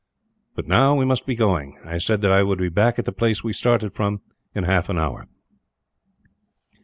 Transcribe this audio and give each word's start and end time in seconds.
"But 0.55 0.65
now 0.67 0.95
we 0.95 1.05
must 1.05 1.27
be 1.27 1.35
going. 1.35 1.77
I 1.85 1.99
said 1.99 2.21
that 2.21 2.31
I 2.31 2.41
would 2.41 2.57
be 2.57 2.69
back 2.69 2.97
at 2.97 3.05
the 3.05 3.11
place 3.11 3.43
we 3.43 3.53
started 3.53 3.93
from, 3.93 4.21
in 4.55 4.63
half 4.63 4.89
an 4.89 4.97
hour." 4.97 5.27